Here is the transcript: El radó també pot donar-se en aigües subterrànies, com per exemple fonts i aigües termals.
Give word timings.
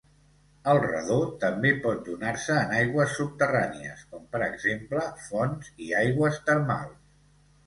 El 0.71 0.77
radó 0.83 1.17
també 1.43 1.73
pot 1.83 1.99
donar-se 2.07 2.55
en 2.61 2.73
aigües 2.77 3.13
subterrànies, 3.19 4.01
com 4.15 4.25
per 4.33 4.43
exemple 4.47 5.05
fonts 5.29 5.71
i 5.89 5.93
aigües 6.03 6.43
termals. 6.51 6.99